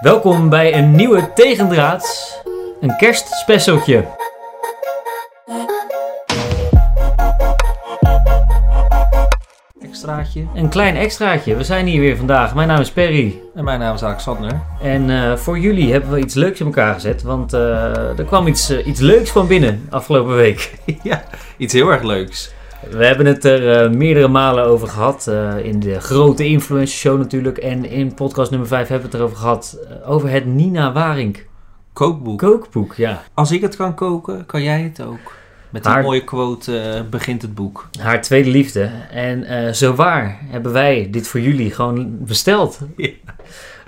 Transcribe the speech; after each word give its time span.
Welkom 0.00 0.48
bij 0.48 0.74
een 0.74 0.90
nieuwe 0.90 1.32
Tegendraads, 1.32 2.38
een 2.80 2.96
kerstspecialtje. 2.96 4.08
Extraatje. 9.80 10.46
Een 10.54 10.68
klein 10.68 10.96
extraatje. 10.96 11.56
We 11.56 11.64
zijn 11.64 11.86
hier 11.86 12.00
weer 12.00 12.16
vandaag. 12.16 12.54
Mijn 12.54 12.68
naam 12.68 12.80
is 12.80 12.90
Perry. 12.90 13.40
En 13.54 13.64
mijn 13.64 13.78
naam 13.78 13.94
is 13.94 14.02
Alexander. 14.02 14.60
En 14.82 15.10
eh, 15.10 15.36
voor 15.36 15.58
jullie 15.58 15.92
hebben 15.92 16.10
we 16.10 16.18
iets 16.18 16.34
leuks 16.34 16.60
in 16.60 16.66
elkaar 16.66 16.94
gezet. 16.94 17.22
Want 17.22 17.52
eh, 17.52 18.18
er 18.18 18.24
kwam 18.24 18.46
iets, 18.46 18.70
eh, 18.70 18.86
iets 18.86 19.00
leuks 19.00 19.30
van 19.30 19.46
binnen 19.46 19.86
afgelopen 19.90 20.34
week. 20.34 20.72
ja, 21.02 21.24
iets 21.56 21.72
heel 21.72 21.90
erg 21.90 22.02
leuks. 22.02 22.52
We 22.90 23.04
hebben 23.06 23.26
het 23.26 23.44
er 23.44 23.82
eh, 23.82 23.90
meerdere 23.90 24.28
malen 24.28 24.64
over 24.64 24.88
gehad. 24.88 25.26
eh, 25.26 25.64
in 25.64 25.80
de 25.80 26.00
grote 26.00 26.44
influencer 26.46 26.98
show 26.98 27.18
natuurlijk. 27.18 27.58
En 27.58 27.84
in 27.84 28.14
podcast 28.14 28.50
nummer 28.50 28.68
5 28.68 28.88
hebben 28.88 29.10
we 29.10 29.12
het 29.16 29.20
erover 29.24 29.36
gehad. 29.42 29.78
eh, 30.02 30.10
over 30.10 30.30
het 30.30 30.46
Nina 30.46 30.92
Waring 30.92 31.38
Kookboek. 31.92 32.38
kookboek. 32.38 32.94
Ja. 32.94 33.22
Als 33.34 33.50
ik 33.52 33.60
het 33.60 33.76
kan 33.76 33.94
koken, 33.94 34.46
kan 34.46 34.62
jij 34.62 34.80
het 34.82 35.02
ook. 35.02 35.38
Met 35.70 35.82
die 35.82 35.92
Haar- 35.92 36.02
mooie 36.02 36.24
quote 36.24 37.04
begint 37.10 37.42
het 37.42 37.54
boek. 37.54 37.88
Haar 38.00 38.22
tweede 38.22 38.50
liefde. 38.50 38.90
En 39.10 39.44
eh 39.44 39.72
zowaar 39.72 40.38
hebben 40.42 40.72
wij 40.72 41.08
dit 41.10 41.28
voor 41.28 41.40
jullie 41.40 41.70
gewoon 41.70 42.16
besteld. 42.20 42.78
Ja. 42.96 43.08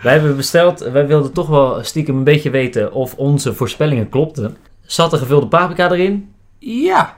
Wij 0.03 0.13
hebben 0.13 0.37
besteld. 0.37 0.79
Wij 0.81 1.07
wilden 1.07 1.33
toch 1.33 1.49
wel 1.49 1.85
stiekem 1.85 2.17
een 2.17 2.25
beetje 2.25 2.51
weten 2.51 2.93
of 2.93 3.15
onze 3.15 3.55
voorspellingen 3.55 4.09
klopten. 4.09 4.57
Zat 4.87 5.13
er 5.13 5.19
gevulde 5.19 5.47
paprika 5.47 5.91
erin? 5.91 6.33
Ja, 6.59 7.17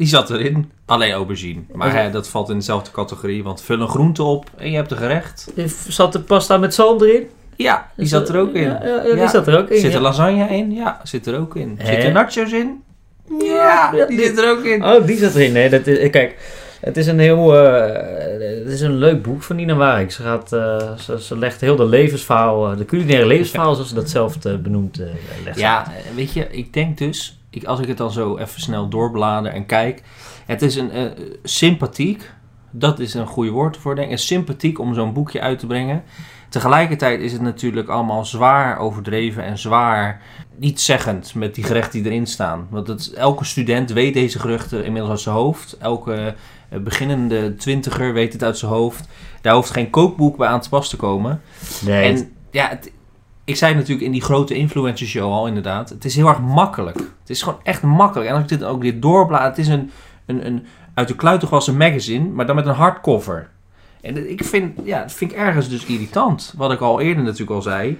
die 0.00 0.08
zat 0.08 0.30
erin. 0.30 0.70
Alleen 0.86 1.12
aubergine. 1.12 1.60
Maar 1.72 1.94
hè, 2.02 2.10
dat 2.10 2.28
valt 2.28 2.48
in 2.48 2.54
dezelfde 2.58 2.90
categorie. 2.90 3.42
Want 3.42 3.62
vul 3.62 3.80
een 3.80 3.88
groente 3.88 4.22
op 4.22 4.50
en 4.56 4.70
je 4.70 4.76
hebt 4.76 4.90
een 4.90 4.96
gerecht. 4.96 5.52
Zat 5.88 6.14
er 6.14 6.20
pasta 6.20 6.58
met 6.58 6.74
zalm 6.74 7.02
erin? 7.02 7.26
Ja, 7.56 7.90
die 7.96 8.06
zat 8.06 8.28
er 8.28 8.38
ook 8.40 8.52
in. 8.54 8.62
Ja, 8.62 8.80
ja, 8.84 9.02
die 9.02 9.16
Ja. 9.16 9.28
zat 9.28 9.46
er 9.46 9.58
ook 9.58 9.68
in. 9.68 9.80
Zit 9.80 9.94
er 9.94 10.00
lasagne 10.00 10.48
in? 10.48 10.72
Ja, 10.72 11.00
zit 11.02 11.26
er 11.26 11.38
ook 11.38 11.56
in. 11.56 11.78
Zit 11.84 12.04
er 12.04 12.12
nachos 12.12 12.52
in? 12.52 12.82
Ja, 13.40 13.90
die 13.90 14.06
die- 14.06 14.18
zit 14.26 14.38
er 14.38 14.50
ook 14.50 14.64
in. 14.64 14.84
Oh, 14.84 15.06
die 15.06 15.16
zat 15.18 15.34
erin. 15.34 15.52
Nee, 15.52 15.68
dat 15.70 15.86
is, 15.86 16.10
kijk, 16.10 16.36
het 16.80 16.96
is 16.96 17.06
een 17.06 17.18
heel, 17.18 17.56
eh, 17.56 17.92
het 18.64 18.72
is 18.72 18.80
een 18.80 18.96
leuk 18.96 19.22
boek 19.22 19.42
van 19.42 19.56
Nina 19.56 19.74
Waring. 19.74 20.12
Ze, 20.12 20.22
gaat, 20.22 20.52
eh, 20.52 20.92
ze, 20.98 21.20
ze 21.22 21.38
legt 21.38 21.60
heel 21.60 21.76
de 21.76 21.84
levensverhaal, 21.86 22.70
eh, 22.70 22.76
de 22.78 22.84
culinaire 22.84 23.26
levensverhaal, 23.26 23.74
zoals 23.74 23.88
ze 23.88 23.94
dat 23.94 24.10
zelf 24.10 24.44
eh, 24.44 24.54
benoemt, 24.56 25.00
eh 25.00 25.06
legt 25.44 25.58
Ja, 25.58 25.84
eh, 25.84 26.14
weet 26.14 26.32
je, 26.32 26.46
ik 26.50 26.72
denk 26.72 26.98
dus, 26.98 27.39
ik, 27.50 27.64
als 27.64 27.80
ik 27.80 27.88
het 27.88 27.96
dan 27.98 28.10
zo 28.12 28.36
even 28.36 28.60
snel 28.60 28.88
doorblader 28.88 29.52
en 29.52 29.66
kijk, 29.66 30.02
het 30.46 30.62
is 30.62 30.76
een 30.76 30.90
eh, 30.90 31.04
sympathiek, 31.42 32.30
dat 32.70 32.98
is 32.98 33.14
een 33.14 33.26
goede 33.26 33.50
woord 33.50 33.76
voor 33.76 33.94
denk 33.94 34.10
ik, 34.10 34.18
sympathiek 34.18 34.78
om 34.78 34.94
zo'n 34.94 35.12
boekje 35.12 35.40
uit 35.40 35.58
te 35.58 35.66
brengen. 35.66 36.02
Tegelijkertijd 36.48 37.20
is 37.20 37.32
het 37.32 37.40
natuurlijk 37.40 37.88
allemaal 37.88 38.24
zwaar 38.24 38.78
overdreven 38.78 39.44
en 39.44 39.58
zwaar 39.58 40.22
niet 40.56 40.80
zeggend 40.80 41.34
met 41.34 41.54
die 41.54 41.64
gerechten 41.64 42.02
die 42.02 42.10
erin 42.12 42.26
staan. 42.26 42.66
Want 42.70 42.86
het, 42.86 43.12
elke 43.12 43.44
student 43.44 43.90
weet 43.92 44.14
deze 44.14 44.38
geruchten 44.38 44.84
inmiddels 44.84 45.10
uit 45.10 45.20
zijn 45.20 45.34
hoofd. 45.34 45.76
Elke 45.78 46.34
eh, 46.68 46.78
beginnende 46.80 47.54
twintiger 47.54 48.12
weet 48.12 48.32
het 48.32 48.44
uit 48.44 48.58
zijn 48.58 48.70
hoofd. 48.72 49.08
Daar 49.40 49.54
hoeft 49.54 49.70
geen 49.70 49.90
kookboek 49.90 50.36
bij 50.36 50.48
aan 50.48 50.60
te 50.60 50.68
pas 50.68 50.88
te 50.88 50.96
komen. 50.96 51.40
Nee, 51.84 52.02
En 52.16 52.32
ja, 52.50 52.68
het- 52.68 52.90
ik 53.50 53.56
zei 53.56 53.74
natuurlijk 53.74 54.06
in 54.06 54.12
die 54.12 54.22
grote 54.22 54.54
influencer 54.54 55.06
show 55.06 55.32
al 55.32 55.46
inderdaad. 55.46 55.88
Het 55.88 56.04
is 56.04 56.16
heel 56.16 56.28
erg 56.28 56.40
makkelijk. 56.40 56.96
Het 56.96 57.30
is 57.30 57.42
gewoon 57.42 57.60
echt 57.62 57.82
makkelijk. 57.82 58.28
En 58.28 58.34
als 58.34 58.42
ik 58.42 58.48
dit 58.48 58.64
ook 58.64 58.82
dit 58.82 59.02
doorblaad, 59.02 59.56
het 59.56 59.58
is 59.58 59.68
een, 59.68 59.90
een, 60.26 60.46
een 60.46 60.66
uit 60.94 61.08
de 61.08 61.16
kluiten 61.16 61.48
gewassen 61.48 61.76
magazine, 61.76 62.28
maar 62.28 62.46
dan 62.46 62.56
met 62.56 62.66
een 62.66 62.74
hardcover. 62.74 63.48
En 64.00 64.30
ik 64.30 64.44
vind, 64.44 64.80
ja, 64.84 65.08
vind 65.08 65.32
ik 65.32 65.36
ergens 65.36 65.68
dus 65.68 65.84
irritant. 65.84 66.54
Wat 66.56 66.72
ik 66.72 66.80
al 66.80 67.00
eerder 67.00 67.24
natuurlijk 67.24 67.50
al 67.50 67.62
zei. 67.62 67.98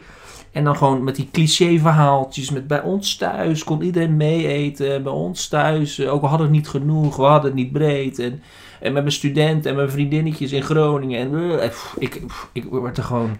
En 0.52 0.64
dan 0.64 0.76
gewoon 0.76 1.04
met 1.04 1.16
die 1.16 1.28
cliché 1.32 1.78
verhaaltjes. 1.78 2.50
Met 2.50 2.66
bij 2.66 2.82
ons 2.82 3.16
thuis 3.16 3.64
kon 3.64 3.82
iedereen 3.82 4.16
mee 4.16 4.46
eten. 4.46 5.02
Bij 5.02 5.12
ons 5.12 5.48
thuis, 5.48 5.98
eh, 5.98 6.12
ook 6.12 6.22
al 6.22 6.28
hadden 6.28 6.46
het 6.46 6.56
niet 6.56 6.68
genoeg, 6.68 7.16
we 7.16 7.22
hadden 7.22 7.50
het 7.50 7.60
niet 7.60 7.72
breed. 7.72 8.18
En, 8.18 8.42
en 8.80 8.92
met 8.92 9.02
mijn 9.02 9.12
student 9.12 9.66
en 9.66 9.76
mijn 9.76 9.90
vriendinnetjes 9.90 10.52
in 10.52 10.62
Groningen. 10.62 11.20
En 11.20 11.60
eh, 11.60 11.70
ik, 11.98 12.26
pff, 12.26 12.48
ik 12.52 12.64
word 12.64 12.98
er 12.98 13.04
gewoon 13.04 13.38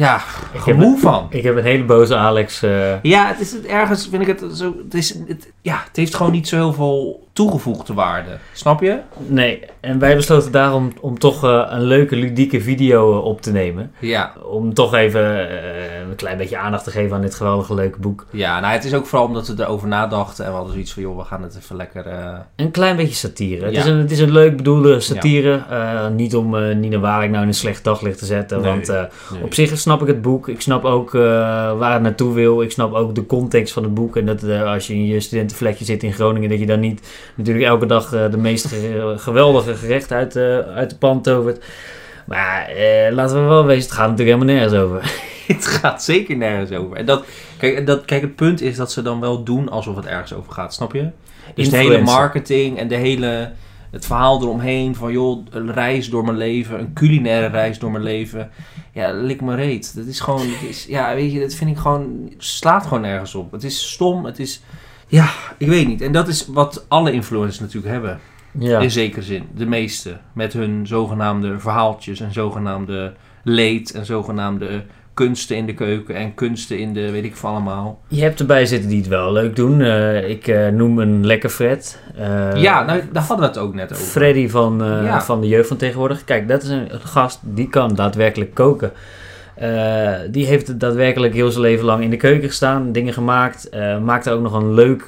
ja, 0.00 0.20
Ik 0.52 0.60
heb 0.64 0.98
van. 0.98 1.26
ik 1.30 1.42
heb 1.42 1.56
een 1.56 1.62
hele 1.62 1.84
boze 1.84 2.16
Alex. 2.16 2.62
eh, 2.62 3.02
Ja, 3.02 3.26
het 3.26 3.40
is 3.40 3.52
het 3.52 3.66
ergens, 3.66 4.08
vind 4.10 4.22
ik 4.28 4.40
het 4.40 4.56
zo. 4.56 4.74
Het, 4.84 4.94
is, 4.94 5.14
het, 5.28 5.52
ja, 5.62 5.82
het 5.86 5.96
heeft 5.96 6.14
gewoon 6.14 6.32
niet 6.32 6.48
zo 6.48 6.56
heel 6.56 6.72
veel 6.72 7.28
toegevoegde 7.32 7.94
waarde. 7.94 8.38
Snap 8.52 8.80
je? 8.80 8.98
nee, 9.26 9.64
en 9.80 9.98
wij 9.98 10.16
besloten 10.16 10.52
daarom 10.52 10.92
om 11.00 11.18
toch 11.18 11.44
eh, 11.44 11.66
een 11.68 11.82
leuke, 11.82 12.16
ludieke 12.16 12.60
video 12.60 13.12
eh, 13.12 13.24
op 13.24 13.40
te 13.42 13.52
nemen. 13.52 13.92
Ja. 13.98 14.32
Om 14.50 14.74
toch 14.74 14.94
even 14.94 15.48
eh, 15.50 15.56
een 16.10 16.16
klein 16.16 16.36
beetje 16.36 16.58
aandacht 16.58 16.84
te 16.84 16.90
geven 16.90 17.16
aan 17.16 17.22
dit 17.22 17.34
geweldige 17.34 17.74
leuke 17.74 17.98
boek. 17.98 18.26
Ja, 18.30 18.60
nou, 18.60 18.72
het 18.72 18.84
is 18.84 18.94
ook 18.94 19.06
vooral 19.06 19.26
omdat 19.26 19.46
we 19.48 19.62
erover 19.62 19.88
nadachten. 19.88 20.44
En 20.44 20.50
we 20.50 20.56
hadden 20.56 20.72
zoiets 20.72 20.92
van, 20.92 21.02
joh, 21.02 21.16
we 21.18 21.24
gaan 21.24 21.42
het 21.42 21.56
even 21.62 21.76
lekker... 21.76 22.06
eh, 22.06 22.38
Een 22.56 22.70
klein 22.70 22.96
beetje 22.96 23.14
satire. 23.14 23.64
Het, 23.64 23.74
Ja. 23.74 23.80
is 23.80 23.86
een, 23.86 23.96
het 23.98 24.10
is 24.10 24.18
een 24.20 24.32
leuk 24.32 24.56
bedoelde 24.56 25.00
satire. 25.00 25.62
Eh, 25.70 26.08
niet 26.08 26.36
om 26.36 26.56
eh, 26.56 26.76
Nina 26.76 26.98
Waring 26.98 27.30
nou 27.30 27.42
in 27.42 27.48
een 27.48 27.54
slecht 27.54 27.84
daglicht 27.84 28.18
te 28.18 28.24
zetten. 28.26 28.60
Nee. 28.60 28.70
Want 28.72 28.86
nee. 28.86 29.42
op 29.42 29.54
zich 29.54 29.78
snap 29.78 30.00
ik 30.00 30.06
het 30.06 30.22
boek. 30.22 30.48
Ik 30.48 30.60
snap 30.60 30.84
ook 30.84 31.10
waar 31.12 31.92
het 31.92 32.02
naartoe 32.02 32.34
wil. 32.34 32.62
Ik 32.62 32.70
snap 32.70 32.92
ook 32.94 33.14
de 33.14 33.26
context 33.26 33.72
van 33.72 33.82
het 33.82 33.94
boek. 33.94 34.16
En 34.16 34.26
dat 34.26 34.44
als 34.50 34.86
je 34.86 34.94
in 34.94 35.06
je 35.06 35.20
studentenvlekje 35.20 35.84
zit 35.84 36.02
in 36.02 36.12
Groningen... 36.12 36.48
dat 36.48 36.58
je 36.58 36.66
dan 36.66 36.80
niet 36.80 37.08
natuurlijk 37.34 37.66
elke 37.66 37.86
dag 37.86 38.08
de 38.08 38.36
meest 38.38 38.66
ge- 38.66 39.14
geweldige 39.16 39.74
gerechten 39.74 40.16
uit, 40.16 40.36
uit 40.74 40.90
de 40.90 40.96
pan 40.96 41.22
tovert. 41.22 41.64
Maar 42.26 42.66
eh, 42.66 43.12
laten 43.12 43.42
we 43.42 43.48
wel 43.48 43.64
wezen, 43.64 43.82
het 43.82 43.92
gaat 43.98 44.08
natuurlijk 44.10 44.36
helemaal 44.38 44.54
nergens 44.54 44.80
over. 44.82 45.12
Het 45.54 45.66
gaat 45.66 46.02
zeker 46.02 46.36
nergens 46.36 46.72
over. 46.72 46.96
En 46.96 47.06
dat, 47.06 47.24
kijk, 47.58 47.86
dat, 47.86 48.04
kijk, 48.04 48.22
het 48.22 48.36
punt 48.36 48.60
is 48.60 48.76
dat 48.76 48.92
ze 48.92 49.02
dan 49.02 49.20
wel 49.20 49.44
doen 49.44 49.68
alsof 49.68 49.96
het 49.96 50.06
ergens 50.06 50.32
over 50.32 50.52
gaat. 50.52 50.74
Snap 50.74 50.92
je? 50.92 51.08
Dus 51.54 51.70
de 51.70 51.76
hele 51.76 52.00
marketing 52.00 52.78
en 52.78 52.88
de 52.88 52.96
hele, 52.96 53.52
het 53.90 54.06
verhaal 54.06 54.42
eromheen 54.42 54.94
van 54.94 55.12
joh, 55.12 55.46
een 55.50 55.72
reis 55.72 56.10
door 56.10 56.24
mijn 56.24 56.36
leven, 56.36 56.78
een 56.78 56.92
culinaire 56.92 57.46
reis 57.46 57.78
door 57.78 57.90
mijn 57.90 58.04
leven. 58.04 58.50
Ja, 58.92 59.12
lik 59.12 59.40
me 59.40 59.54
reet. 59.54 59.96
Dat 59.96 60.06
is 60.06 60.20
gewoon, 60.20 60.46
is, 60.68 60.86
ja, 60.88 61.14
weet 61.14 61.32
je, 61.32 61.40
dat 61.40 61.54
vind 61.54 61.70
ik 61.70 61.76
gewoon, 61.76 62.32
slaat 62.38 62.82
gewoon 62.82 63.00
nergens 63.00 63.34
op. 63.34 63.52
Het 63.52 63.64
is 63.64 63.92
stom, 63.92 64.24
het 64.24 64.38
is, 64.38 64.62
ja, 65.06 65.30
ik 65.58 65.68
weet 65.68 65.86
niet. 65.86 66.00
En 66.00 66.12
dat 66.12 66.28
is 66.28 66.46
wat 66.46 66.84
alle 66.88 67.12
influencers 67.12 67.60
natuurlijk 67.60 67.92
hebben. 67.92 68.20
Ja. 68.58 68.78
In 68.80 68.90
zekere 68.90 69.22
zin, 69.22 69.48
de 69.54 69.66
meeste. 69.66 70.18
Met 70.32 70.52
hun 70.52 70.86
zogenaamde 70.86 71.58
verhaaltjes 71.58 72.20
en 72.20 72.32
zogenaamde 72.32 73.14
leed 73.44 73.90
en 73.92 74.06
zogenaamde 74.06 74.84
kunsten 75.24 75.56
in 75.56 75.66
de 75.66 75.74
keuken 75.74 76.14
en 76.14 76.34
kunsten 76.34 76.78
in 76.78 76.92
de, 76.92 77.10
weet 77.10 77.24
ik 77.24 77.36
veel 77.36 77.48
allemaal. 77.48 78.00
Je 78.08 78.22
hebt 78.22 78.40
erbij 78.40 78.66
zitten 78.66 78.88
die 78.88 78.98
het 78.98 79.08
wel 79.08 79.32
leuk 79.32 79.56
doen. 79.56 79.80
Eh, 79.80 80.28
ik 80.28 80.46
eh, 80.46 80.68
noem 80.68 80.98
een 80.98 81.26
lekker 81.26 81.48
Fred. 81.50 82.00
Eh, 82.16 82.54
ja, 82.54 82.84
nou, 82.84 83.02
daar 83.12 83.22
hadden 83.22 83.46
we 83.46 83.52
het 83.52 83.58
ook 83.62 83.74
net 83.74 83.92
over. 83.92 84.04
Freddy 84.04 84.48
van, 84.48 84.78
Ja. 85.02 85.22
van 85.22 85.40
de 85.40 85.48
jeugd 85.48 85.68
van 85.68 85.76
tegenwoordig. 85.76 86.24
Kijk, 86.24 86.48
dat 86.48 86.62
is 86.62 86.68
een, 86.68 86.88
gast 86.90 87.38
die 87.42 87.68
kan 87.68 87.94
daadwerkelijk 87.94 88.54
koken. 88.54 88.92
Die 90.30 90.46
heeft 90.46 90.80
daadwerkelijk 90.80 91.34
heel 91.34 91.50
zijn 91.50 91.62
leven 91.64 91.84
lang 91.84 92.02
in 92.02 92.10
de 92.10 92.16
keuken 92.16 92.48
gestaan, 92.48 92.92
dingen 92.92 93.12
gemaakt. 93.12 93.70
maakt 94.02 94.26
er 94.26 94.32
ook 94.32 94.42
nog 94.42 94.52
een 94.52 94.74
leuk 94.74 95.02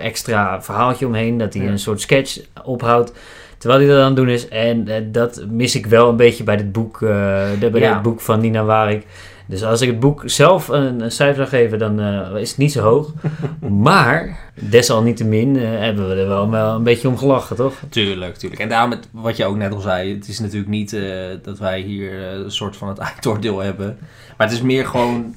extra 0.00 0.62
verhaaltje 0.62 1.06
omheen, 1.06 1.38
dat 1.38 1.54
hij 1.54 1.62
Ja. 1.62 1.70
een 1.70 1.78
soort 1.78 2.00
sketch 2.00 2.38
ophoudt. 2.64 3.12
Terwijl 3.58 3.80
hij 3.80 3.90
dat 3.90 3.98
aan 4.00 4.06
het 4.06 4.16
doen 4.16 4.28
is. 4.28 4.48
En 4.48 4.86
dat 5.12 5.44
mis 5.50 5.76
ik 5.76 5.86
wel 5.86 6.08
een 6.08 6.16
beetje 6.16 6.44
bij 6.44 6.56
dit 6.56 6.72
boek, 6.72 6.98
de- 6.98 7.68
bij 7.72 7.80
Ja. 7.80 7.92
dit 7.92 8.02
boek 8.02 8.20
van 8.20 8.40
Nina 8.40 8.64
Waring. 8.64 9.04
Dus 9.48 9.64
als 9.64 9.80
ik 9.80 9.88
het 9.88 10.00
boek 10.00 10.22
zelf 10.24 10.68
een, 10.68 11.00
een 11.00 11.10
cijfer 11.12 11.36
zou 11.36 11.48
geven, 11.48 11.78
dan 11.78 12.00
eh, 12.00 12.40
is 12.40 12.48
het 12.48 12.58
niet 12.58 12.72
zo 12.72 12.82
hoog. 12.82 13.12
maar, 13.88 14.38
desalniettemin 14.54 15.56
eh, 15.56 15.62
hebben 15.68 16.08
we 16.08 16.14
er 16.14 16.28
wel, 16.28 16.50
wel 16.50 16.74
een 16.74 16.82
beetje 16.82 17.08
om 17.08 17.18
gelachen, 17.18 17.56
toch? 17.56 17.74
Tuurlijk, 17.88 18.36
tuurlijk. 18.36 18.60
En 18.60 18.68
daarom, 18.68 18.90
het, 18.90 19.08
wat 19.10 19.36
je 19.36 19.44
ook 19.44 19.56
net 19.56 19.72
al 19.72 19.80
zei, 19.80 20.14
het 20.14 20.28
is 20.28 20.38
natuurlijk 20.40 20.70
niet 20.70 20.92
eh, 20.92 21.02
dat 21.42 21.58
wij 21.58 21.80
hier 21.80 22.22
een 22.22 22.50
soort 22.50 22.76
van 22.76 22.88
het 22.88 22.98
eindoordeel 23.08 23.58
hebben. 23.58 23.96
Maar 24.36 24.46
het 24.46 24.56
is 24.56 24.62
meer 24.62 24.86
gewoon, 24.86 25.34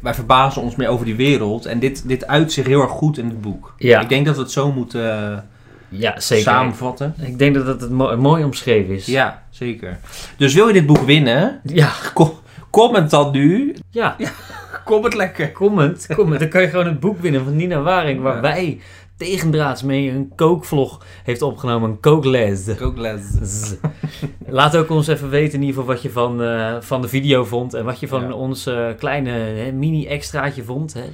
wij 0.00 0.14
verbazen 0.14 0.62
ons 0.62 0.76
meer 0.76 0.88
over 0.88 1.04
die 1.06 1.16
wereld. 1.16 1.66
En 1.66 1.78
dit, 1.78 2.08
dit 2.08 2.26
uit 2.26 2.52
zich 2.52 2.66
heel 2.66 2.80
erg 2.80 2.90
goed 2.90 3.18
in 3.18 3.26
het 3.28 3.40
boek. 3.40 3.74
Ja. 3.78 4.00
Ik 4.00 4.08
denk 4.08 4.26
dat 4.26 4.36
we 4.36 4.42
het 4.42 4.50
zo 4.50 4.72
moeten 4.72 5.44
Ja, 5.88 6.20
zeker. 6.20 6.44
samenvatten. 6.44 7.14
Ik 7.20 7.38
denk 7.38 7.54
dat 7.54 7.66
het 7.66 7.80
het 7.80 7.90
mo- 7.90 8.16
mooi 8.16 8.44
omschreven 8.44 8.94
is. 8.94 9.06
Ja, 9.06 9.42
zeker. 9.50 9.98
Dus 10.36 10.54
wil 10.54 10.66
je 10.66 10.72
dit 10.72 10.86
boek 10.86 11.02
winnen, 11.02 11.60
Ja, 11.64 11.90
Ko- 12.14 12.38
Comment 12.74 13.10
dan 13.10 13.32
nu. 13.32 13.74
ja. 13.90 14.16
Comment 14.84 15.14
lekker. 15.14 15.52
comment, 15.52 16.06
comment. 16.16 16.40
Dan 16.40 16.48
kan 16.48 16.62
je 16.62 16.68
gewoon 16.68 16.86
het 16.86 17.00
boek 17.00 17.18
winnen 17.20 17.44
van 17.44 17.56
Nina 17.56 17.80
Waring, 17.80 18.20
waar 18.22 18.34
Ja. 18.34 18.40
wij 18.40 18.80
tegendraads 19.16 19.82
mee 19.82 20.10
een 20.10 20.32
kookvlog 20.36 21.04
heeft 21.24 21.42
opgenomen, 21.42 21.90
een 21.90 22.00
kookles. 22.00 22.74
Kookles. 22.76 23.74
Laat 24.46 24.76
ook 24.76 24.90
ons 24.90 25.06
even 25.06 25.30
weten 25.30 25.54
in 25.54 25.60
ieder 25.60 25.74
geval 25.80 25.94
wat 25.94 26.02
je 26.02 26.10
van, 26.10 26.42
eh, 26.42 26.76
van 26.80 27.02
de 27.02 27.08
video 27.08 27.44
vond 27.44 27.74
en 27.74 27.84
wat 27.84 28.00
je 28.00 28.08
van 28.08 28.22
Ja. 28.22 28.32
ons 28.32 28.66
eh, 28.66 28.86
kleine 28.98 29.30
hè, 29.30 29.72
mini-extraatje 29.72 30.62
vond. 30.64 30.94
Hè. 30.94 31.04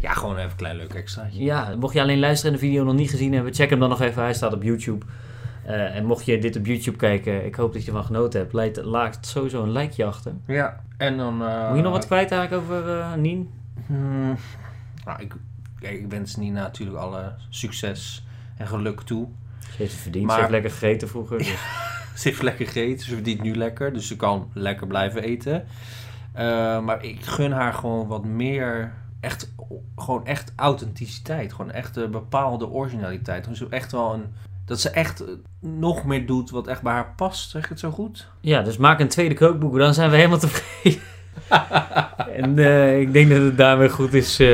Ja, 0.00 0.12
gewoon 0.12 0.36
even 0.36 0.50
een 0.50 0.56
klein 0.56 0.76
leuk 0.76 0.94
extraatje. 0.94 1.42
Ja, 1.44 1.74
mocht 1.80 1.94
je 1.94 2.00
alleen 2.00 2.18
luisteren 2.20 2.54
en 2.54 2.60
de 2.60 2.66
video 2.66 2.84
nog 2.84 2.94
niet 2.94 3.10
gezien 3.10 3.32
hebben, 3.32 3.54
check 3.54 3.70
hem 3.70 3.78
dan 3.80 3.88
nog 3.88 4.00
even. 4.00 4.22
Hij 4.22 4.34
staat 4.34 4.52
op 4.54 4.62
YouTube. 4.62 5.04
Eh, 5.64 5.96
en 5.96 6.04
mocht 6.04 6.24
je 6.24 6.38
dit 6.38 6.56
op 6.56 6.66
YouTube 6.66 6.96
kijken, 6.96 7.44
ik 7.46 7.54
hoop 7.54 7.72
dat 7.72 7.82
je 7.82 7.88
ervan 7.88 8.04
genoten 8.04 8.40
hebt. 8.40 8.52
Laat, 8.52 8.76
laat 8.84 9.18
sowieso 9.26 9.62
een 9.62 9.70
likeje 9.72 10.04
achter. 10.08 10.32
Ja, 10.46 10.80
en 10.96 11.16
dan... 11.16 11.42
eh, 11.42 11.68
Moet 11.68 11.76
je 11.76 11.82
nog 11.82 11.92
wat 11.92 12.06
kwijt 12.06 12.30
eigenlijk 12.32 12.62
over 12.62 12.98
eh 12.98 13.12
Nien? 13.14 13.50
Hmm, 13.86 14.36
nou, 15.04 15.20
ik, 15.22 15.34
ik 15.80 16.06
wens 16.08 16.36
Nina 16.36 16.60
natuurlijk 16.60 16.98
alle 16.98 17.32
succes 17.48 18.24
en 18.56 18.66
geluk 18.66 19.00
toe. 19.00 19.28
Ze 19.60 19.76
heeft 19.76 19.92
het 19.92 20.00
verdiend. 20.02 20.24
Maar- 20.26 20.34
Ze 20.34 20.40
heeft 20.40 20.52
lekker 20.52 20.70
gegeten 20.70 21.08
vroeger. 21.08 21.38
Dus. 21.38 21.54
Ze 22.14 22.28
heeft 22.28 22.42
lekker 22.42 22.66
gegeten, 22.66 23.06
ze 23.06 23.14
verdient 23.14 23.42
nu 23.42 23.54
lekker, 23.56 23.92
dus 23.92 24.06
ze 24.06 24.16
kan 24.16 24.50
lekker 24.54 24.86
blijven 24.86 25.22
eten. 25.22 25.64
Maar 26.84 27.04
ik 27.04 27.24
gun 27.24 27.52
haar 27.52 27.72
gewoon 27.74 28.06
wat 28.06 28.24
meer, 28.24 28.92
echt, 29.20 29.52
gewoon 29.96 30.26
echt 30.26 30.52
authenticiteit. 30.56 31.52
Gewoon 31.52 31.70
echt 31.70 31.96
een 31.96 32.10
bepaalde 32.10 32.68
originaliteit. 32.68 33.42
Gewoon 33.42 33.56
zo 33.56 33.66
echt 33.70 33.92
wel 33.92 34.14
een, 34.14 34.24
dat 34.70 34.80
ze 34.80 34.90
echt 34.90 35.20
eh, 35.20 35.28
nog 35.60 36.04
meer 36.04 36.26
doet 36.26 36.50
wat 36.50 36.66
echt 36.66 36.82
bij 36.82 36.92
haar 36.92 37.12
past, 37.16 37.50
zeg 37.50 37.62
ik 37.62 37.68
het 37.68 37.78
zo 37.80 37.90
goed? 37.90 38.28
Ja, 38.40 38.62
dus 38.62 38.76
maak 38.76 39.00
een 39.00 39.08
tweede 39.08 39.34
kookboek, 39.34 39.78
dan 39.78 39.94
zijn 39.94 40.10
we 40.10 40.16
helemaal 40.16 40.38
tevreden. 40.38 41.00
en 42.42 42.58
eh, 42.58 43.00
ik 43.00 43.12
denk 43.12 43.30
dat 43.30 43.38
het 43.40 43.56
daarmee 43.56 43.88
goed 43.88 44.14
is 44.14 44.40
eh, 44.40 44.48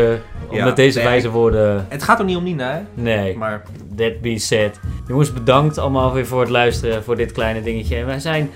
om 0.49 0.57
Ja, 0.57 0.65
met 0.65 0.77
deze 0.77 0.99
nee. 0.99 1.07
wijze 1.07 1.31
woorden... 1.31 1.87
Het 1.89 2.03
gaat 2.03 2.21
ook 2.21 2.27
niet 2.27 2.37
om 2.37 2.43
Nina, 2.43 2.73
hè? 2.73 3.03
Nee, 3.03 3.37
Maar 3.37 3.63
that 3.97 4.21
being 4.21 4.41
said. 4.41 4.81
Jongens, 5.09 5.33
bedankt 5.33 5.79
allemaal 5.79 6.13
weer 6.13 6.27
voor 6.27 6.41
het 6.41 6.51
luisteren, 6.51 7.05
voor 7.05 7.17
dit 7.17 7.33
kleine 7.33 7.63
dingetje. 7.63 7.97
En 7.97 8.07
wij 8.07 8.21
zijn 8.21 8.51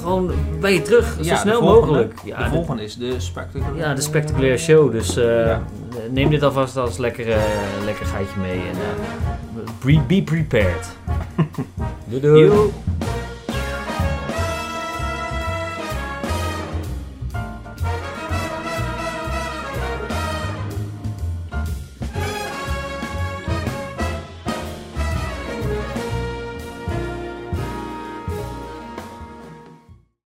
gewoon 0.00 0.30
bij 0.60 0.72
je 0.74 0.82
terug, 0.82 1.12
zo 1.12 1.22
de 1.22 1.36
snel 1.36 1.60
volgende- 1.60 1.86
mogelijk. 1.86 2.14
Ja, 2.24 2.44
de, 2.44 2.50
volgende 2.50 2.82
is 2.82 2.96
de 2.96 3.20
spectaculaire... 3.20 3.78
ja, 3.78 3.94
de 3.94 4.00
spectaculaire 4.00 4.58
show. 4.58 4.92
Dus 4.92 5.14
Ja. 5.14 5.62
Neem 6.10 6.30
dit 6.30 6.42
alvast 6.42 6.76
als 6.76 6.98
lekker, 6.98 7.32
eh, 7.32 7.84
lekker 7.84 8.06
geitje 8.06 8.40
mee. 8.40 8.60
En 8.60 8.76
eh, 9.84 10.06
be, 10.06 10.22
prepared. 10.22 10.96
doei 12.08 12.20
doei. 12.20 12.70